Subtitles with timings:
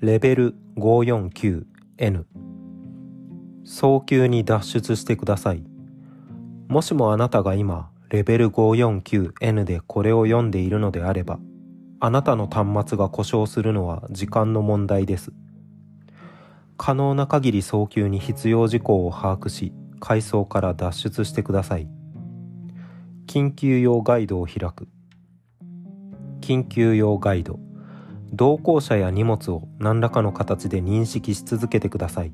[0.00, 2.24] レベル 549N
[3.64, 5.64] 早急に脱出してください。
[6.68, 11.40] もしもあなたが今レベル 549N でこれを読んでいるのであれば
[11.98, 15.32] あなたの端末が故障するのは時間の問題です。
[16.76, 21.88] 可能な限り早急に必要事項を把握し階層から脱出してください。
[23.26, 24.86] 緊急用ガイドを開く。
[26.40, 27.58] 緊急用ガイド。
[28.32, 32.32] 同行者や荷物を何らかの形で認識し続けてください。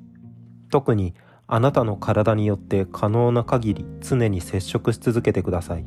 [0.71, 1.15] 特に
[1.47, 5.85] あなたの体によって可能な限り常に接触し続けてください。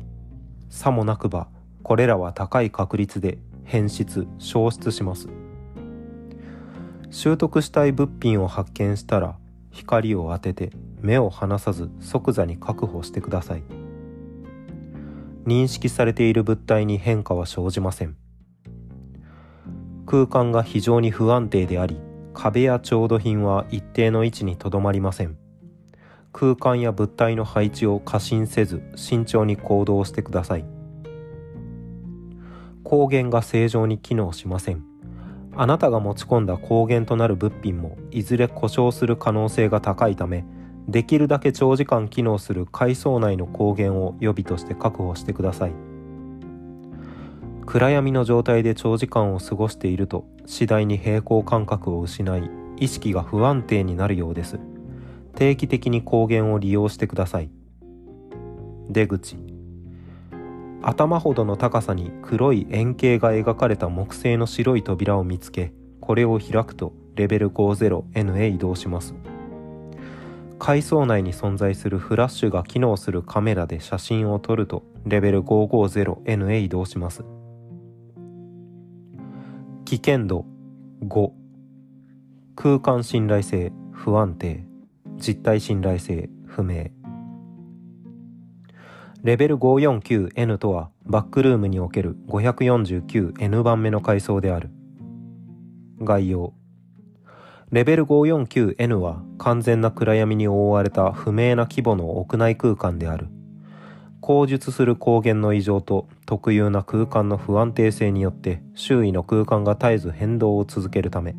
[0.70, 1.48] さもなくば
[1.82, 5.28] これらは高い確率で変質消失します。
[7.10, 9.36] 習得したい物品を発見したら
[9.70, 13.62] 光を当てて目を離さず即座に確保してください。
[15.46, 18.16] 認識されている物体に変化は生じません。
[20.10, 22.00] 空間が非常に不安定であり
[22.32, 25.36] 壁や調度品は一定の位置にとどまりません。
[26.32, 30.64] 空間や物体の配置を過信せず慎重に行動してください。
[32.84, 34.82] 光源が正常に機能しません。
[35.54, 40.46] あなたが持ち込んだ光源となる物品もいずれ故障する可能性が高いため
[40.88, 45.87] できるだけ長時間機能する階層内の光源を予備として確保してください。
[47.70, 54.58] 暗闇の状態で長時間を過ごしていると次第に平衡感覚を失い意識が不安定になるようです。
[55.34, 57.50] 定期的に光源を利用してください。
[58.88, 59.36] 出口。
[60.80, 69.14] 頭ほどの高さに黒い円形が描かれた木製の白い扉を見つけこれを開くとレベル 50N へ移動します。
[70.58, 77.26] 階層内に存在するフラッシュが機能するカメラで写真を撮るとレベル 550N へ移動します。
[79.90, 80.44] 危険度
[81.00, 81.30] 5
[82.56, 84.66] 空間信頼性不安定。
[85.16, 86.90] 実体信頼性不明。
[89.22, 94.68] レベル 549N とはバックルームにおける 549N 番目の階層である。
[96.02, 96.52] 概要。
[97.70, 103.28] レベル 549N は完全な暗闇に覆われた不明な規模の屋内空間である。
[104.20, 111.36] 口述する光源の異常と特有な空間の不安定性によって周囲の空間が絶えず変動を続けるため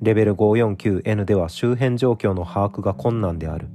[0.00, 3.68] レベル 549N では周辺状況の把握が困難である。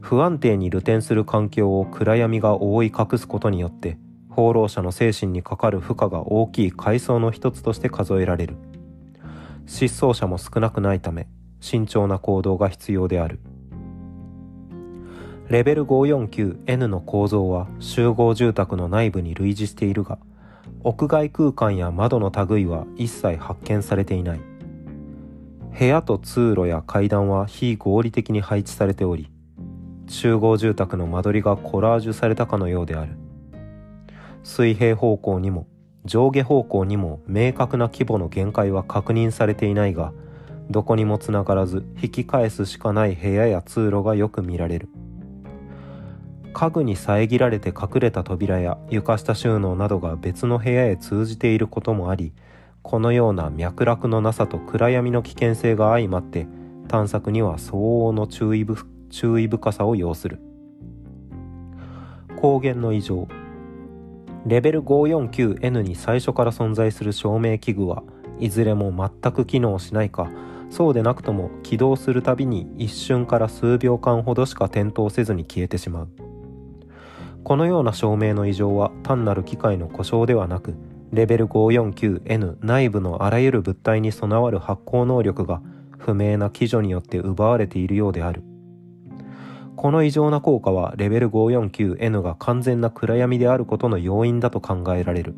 [0.00, 3.98] 不安定に流転する環境を暗闇が覆い隠すことによって
[4.30, 8.56] 放浪者の精神にかかる負荷が大きい階層の一つとして数えられる。
[9.66, 11.28] 失踪者も少なくないため
[11.60, 13.40] 慎重な行動が必要である。
[15.50, 20.20] レベル 549N の構造は集合住宅の内部に類似しているが
[20.84, 24.40] 屋外空間や窓の類は一切発見されていない。
[25.76, 29.28] 部屋と通路や階段は非合理的に配置されており
[30.06, 33.16] 集合住宅の間取りがコラージュされたかのようである。
[34.44, 35.66] 水平方向にも
[36.04, 40.12] 上下方向にも明確な規模の限界は確認されていないが
[40.70, 44.88] どこにもつながらず引き返すしかない部屋や通路がよく見られる。
[46.52, 52.32] 家具に遮られて隠れた扉や床下収納などが別の部屋へ通じていることもあり
[52.82, 56.46] このような脈絡のなさと暗闇の危険性が相まって
[56.88, 58.66] 探索には相応の注意
[59.10, 60.40] 注意深さを要する。
[62.36, 63.28] 光源の異常。
[64.46, 68.02] レベル 549N に最初から存在する照明器具は
[68.38, 70.30] いずれも全く機能しないか
[70.70, 76.29] そうでなくとも起動するたびに一瞬から数秒間ほどしか点灯せずに消えてしまう。
[77.44, 80.74] このような照明の異常は単なる機械の故障ではなく
[81.12, 85.60] レベル 549N 内部のあらゆる物体に備わる発光能力が
[85.98, 88.42] 不明な機序によって奪われているようである。
[89.76, 95.34] この異常な効果はレベル 549N が完全な暗闇であることの要因だと考えられる。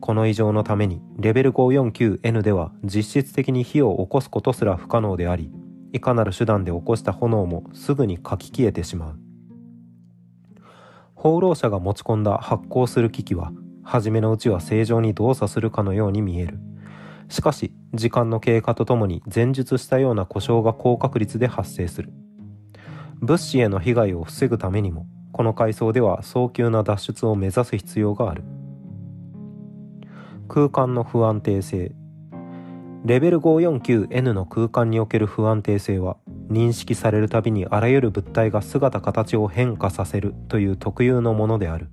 [0.00, 5.50] この異常のためにレベル 549N では実質的に火を起こすことすら不可能であり
[5.92, 9.29] いかなる手段で起こした炎もすぐに書き消えてしまう。
[11.22, 13.52] 放浪者が持ち込んだ発光する機器は
[13.84, 16.58] 初めのうちは正常に動作するかのように見える。
[17.28, 22.10] しかし時間の経過とともに前述したような故障が高確率で発生する。
[23.20, 28.42] 物資への被害を防ぐためにもこの階層では早急な脱出を目指す必要がある。
[30.48, 31.92] 空間の不安定性。
[33.04, 36.16] レベル 549N の空間における不安定性は
[36.50, 41.88] 認識されるたびにあらゆる物体が姿形を変化させるという特有のものである。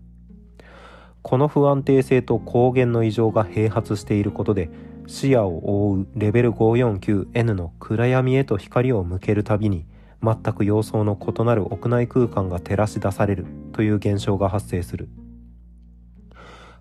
[1.22, 4.70] この不安定性と光源の異常が併発していることで
[5.08, 9.86] 視野を覆うレベル 549N の暗闇へと光を向けるたびに
[10.24, 15.10] 全く様相の異なる屋内空間が照らし出されるという現象が発生する。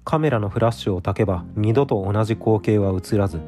[0.05, 3.41] カメラのフラッシュを焚けば二度と同じ光景は映らず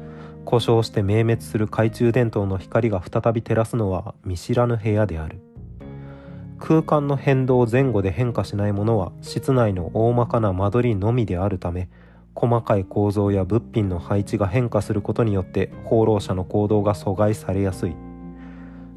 [0.49, 5.39] 故障して明滅する懐中電灯の光が再び照らすのは見知らぬ部屋である。
[6.57, 11.87] 空間の変動前後で変化しないものは室内の大まかな間取りのみであるため
[12.33, 17.95] 細かい構造や物品の配置が変化することによって放浪者の行動が阻害されやすい。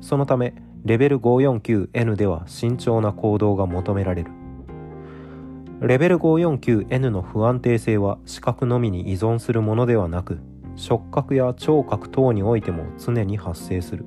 [0.01, 0.55] そのため
[0.87, 4.31] レベル 549N では慎重な行動が求められる。
[5.83, 10.41] レベル 549N の不安定性は視覚のみに依存するものではなく
[10.83, 14.05] 触覚や聴覚等においても常に発生する。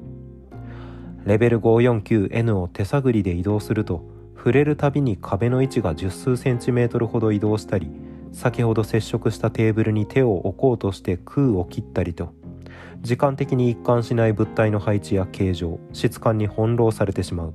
[1.23, 4.05] レベル 549N を手探りで移動すると
[4.35, 7.89] 触れるたびに壁の位置が十数センチメートルほど移動したり
[8.33, 12.33] 先ほど接触したテーブルに手を置こうとして空を切ったりと
[13.01, 17.53] 時間的に一貫しない物体の配置や形状質感に翻弄されてしまう。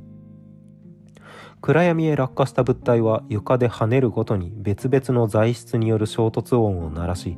[1.61, 7.37] 暗闇へ落下した物体は床で跳ねるごとに別々の材質による衝突音を鳴らし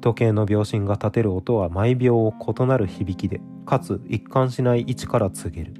[0.00, 5.74] 時計の秒針が立てる音は毎秒を異なる響きでかつ一貫しない位置から告げる。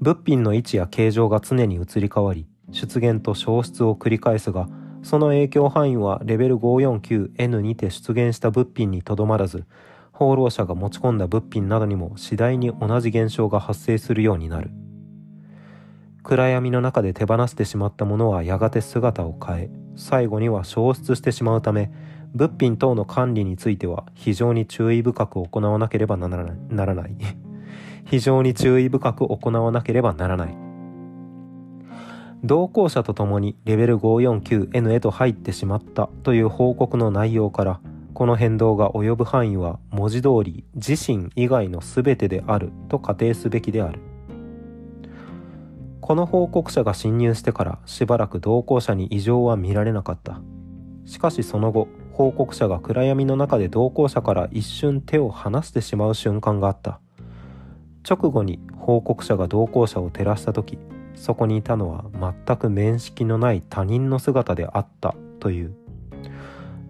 [0.00, 4.68] 物品の位置や形状が常に移り変わり出現と消失を繰り返すが
[5.02, 9.64] その影響範囲はレベル 549N にて出現した物品にとどまらず
[10.12, 14.70] 放浪者が持ち込んだ物品などにも次第に同じ現象が発生するようになる。
[16.22, 19.70] 暗闇の中で手放してしまったものはやがて姿を変え
[20.00, 21.90] 最後には消失してしまうため
[22.34, 27.16] 物品等の管理については非常に注意深く行わなければならないならない。
[28.06, 30.56] 非常に注意深く行わなければならない。
[32.42, 37.80] 同行者と共にレベル 549N へと入ってしまったという報告の内容から
[38.14, 44.00] この変動が及ぶ範囲は文字通り自身以外の全てであると仮定すべきである。
[46.10, 50.40] この報告者が侵入してからしばらく同行者に異常は見られなかった。
[51.06, 56.98] しかしその後報告者が暗闇の中で同行者から一瞬手を離してしまう瞬間があった。
[58.02, 60.80] 直後に報告者が同行者を照らした時
[61.14, 62.04] そこにいたのは
[62.44, 65.76] 全く面識のない他人の姿であったという。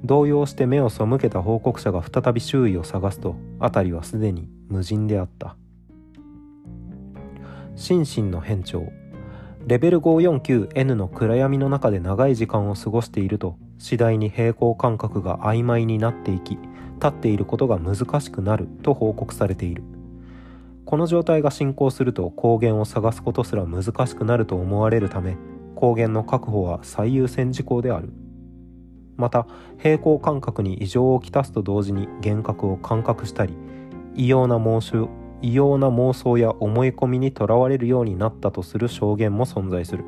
[0.03, 5.57] 動揺して目を背けた報告者が再び周囲を探すと辺りはすでに無人であった。
[7.77, 8.91] 心身の変調
[9.71, 16.59] レベル 549N の暗闇の中で長い時間を過ごしていると次第に平行感覚が曖昧になっていき
[16.97, 19.85] 立っていることが難しくなると報告されている。
[20.87, 25.37] この状態が進行すると光源を探すことすら難しくなると思われるため
[25.77, 28.13] 光源の確保は最優先事項である。
[29.17, 29.47] また
[29.79, 33.55] 平行感覚に異常をきたすと同時に幻覚を感覚したり
[34.17, 35.09] 異様な妄想
[35.43, 40.05] 異様な妄想や思い込みにとらわれるようになったとする証言も存在する。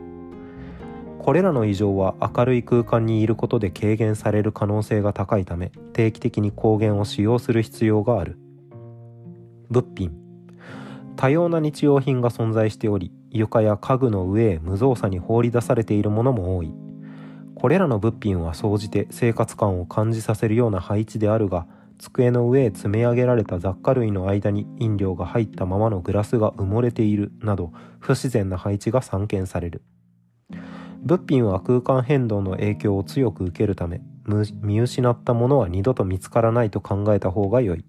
[1.18, 8.38] これらの異常は明るい空間にいることで軽減される可能性が高いため定期的に光源を使用する必要がある。
[9.70, 10.12] 物品。
[11.16, 16.74] 多様な日用品が存在しており床や家具の上へ無造作に放り出されているものも多い。
[17.54, 21.66] これらの物品は総じて生活感を感じさせるような配置であるが
[22.02, 29.82] 机の上へ積み上げられた雑貨類の間に飲料が入ったままのグラスが埋もれているなど不自然な配置が散見される。
[31.04, 34.00] 物品は空間変動の影響を強く受けるため
[34.62, 37.84] 見失ったものは二度と見つからないと考えた方が良い。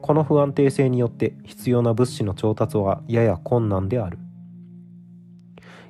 [0.00, 4.18] この不安定性によって必要な物資の調達はやや困難である。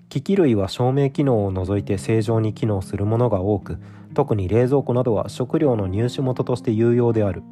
[0.09, 3.79] 機器類は照明機能を除いて正常に機能するものが多く
[4.15, 7.43] 特に冷蔵庫などは食料の入手元として有用である。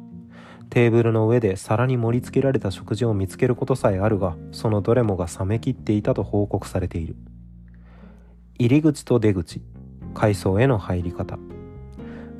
[0.69, 7.15] テーブルの上で皿に盛り付けられた食事を見つけることさえあるがそのどれもが冷めきっていたと報告されている。
[8.59, 9.61] 入り口と出口
[10.13, 11.39] 階層への入り方。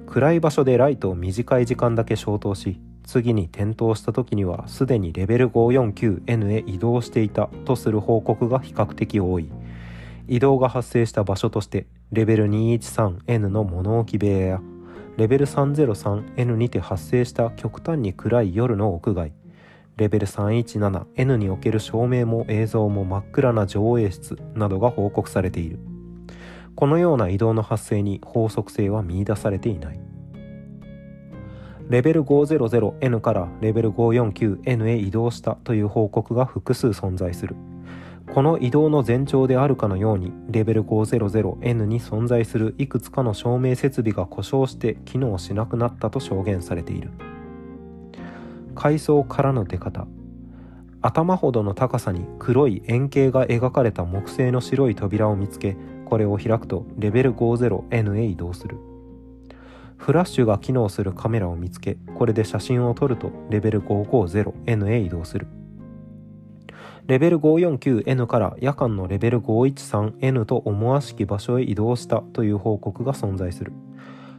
[0.06, 9.50] 暗い場所でライトを短い時間だけ消灯し次に点灯した時にはすでにレベル 549N へ移動していたとする報告が比較的多い。
[10.28, 14.48] 移動が発生した場所としてレベル 213N の物置部屋。
[14.48, 14.62] や
[15.18, 19.32] レベル 303N にて発生した極端に暗い夜の屋外。
[19.96, 25.78] レベル 317N における照明も映像も真っ暗な上映室などが報告されている。
[26.76, 30.00] このような移動の発生に法則性は見出されていない。
[31.90, 37.56] レベル 500N からレベル 549N へ移動したという報告が複数存在する。
[38.34, 47.10] この移動の前兆であるかのようにレベル 500N に存在するいくつかの照明設備が故障して機能しなくなったと証言されている。
[48.76, 50.08] 階層からの出方
[51.02, 58.78] 頭ほどの高さに黒い円形が描かれた木製の白い扉を見つけこれを開くとレベル 50N へ移動する。
[59.98, 65.48] フラッシュが機能するカメラを見つけこれで写真を撮るとレベル 550N へ移動する。
[67.10, 73.74] レベル 549N から夜間のレベル 513N と思わしき場所へ移動したという報告が存在する。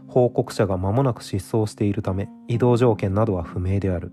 [0.07, 4.13] 報告者が間もなく失踪しているため移動条件などは不明である。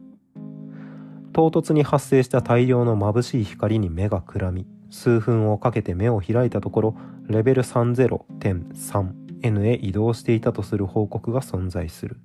[1.33, 6.95] 唐突に発生した大量の眩しい光に目がくらみ数分をかけて目を開いたところ
[7.27, 12.17] レベル 30.3N へ移動していたとする報告が存在する。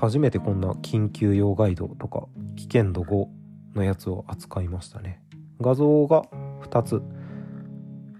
[0.00, 2.26] 初めてこんな緊急用ガイドとか
[2.56, 3.26] 危険度5
[3.74, 5.20] のやつを扱いましたね。
[5.60, 6.22] 画像が
[6.62, 7.02] 2つ。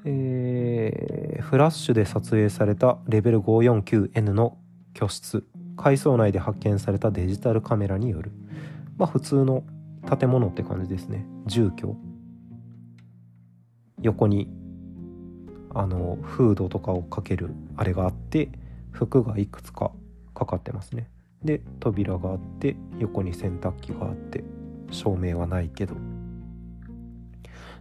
[0.04, 4.58] えー、フラッシュで撮影されたレベル 549N の
[4.92, 5.46] 居室。
[5.78, 8.30] 階層内で発見されたデジタルカメラによる。
[8.99, 9.64] まあ普通の
[10.18, 11.25] 建物って感じですね。
[11.46, 11.96] 住居。
[14.02, 14.50] 横に
[15.75, 18.50] あのフードとかをかけるあれがあって
[18.90, 19.92] 服がいくつか
[20.34, 21.08] かかってますね。
[21.42, 24.44] で扉があって横に洗濯機があって
[24.90, 25.94] 照明はないけど。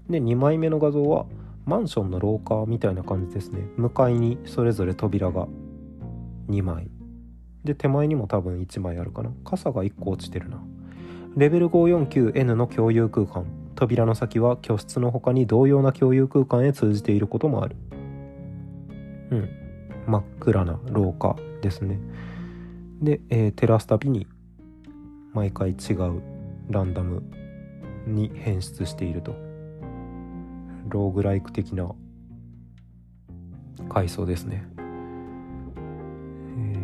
[0.10, 1.26] で2枚目の画像は
[1.66, 3.68] マンションの廊下みたいな感じですね。
[3.78, 5.48] 向かいにそれぞれ扉が
[6.50, 6.90] 2枚。
[7.64, 9.32] で手前にも多分1枚あるかな。
[9.44, 10.64] 傘が1個落ちてるな。
[11.36, 13.46] レベル 549N の共有空間。
[13.76, 17.76] 扉の先は居室の他に同様な共有空間へ通じていることもある。
[19.32, 19.50] うん。
[20.08, 22.00] 真っ暗な廊下ですね。
[23.02, 24.28] で、えー、照らすたびに
[25.34, 26.22] 毎回違う
[26.70, 27.24] ランダム
[28.06, 29.36] に変質していると。
[30.90, 31.92] ローグライク的な
[33.90, 34.68] 階層ですね。
[36.58, 36.76] え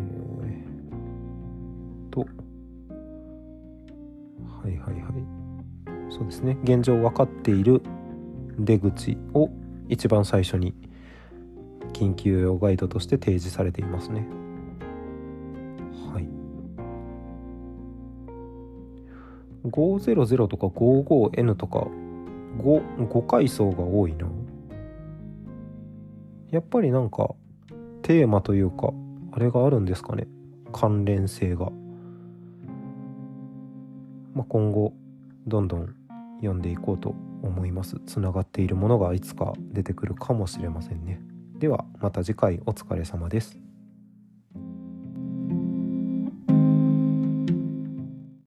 [2.08, 2.20] ー、と。
[2.20, 2.26] は
[4.68, 5.14] いはいはい。
[6.10, 6.56] そうですね。
[6.62, 7.82] 現状分かっている
[8.58, 9.50] 出口を
[9.88, 10.74] 一番最初に
[11.92, 14.45] 緊急用ガイドとして提示されていますね。
[19.70, 21.86] 500とか 55N とか
[22.58, 24.26] 5, 5階層が多いな。
[26.50, 27.34] やっぱりなんか
[28.02, 28.92] テーマというか
[29.32, 30.26] あれがあるんですかね。
[30.72, 31.70] 関連性が、
[34.34, 34.92] まあ、今後
[35.46, 35.94] どんどん
[36.38, 37.96] 読んでいこうと思います。
[38.06, 41.20] つながっているものがいつか出てくるかもしれませんね。
[41.58, 43.65] ではまた次回お疲れ様です。